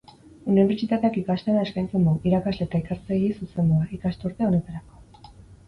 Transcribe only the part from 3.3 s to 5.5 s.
zuzendua, ikasturte honetarako.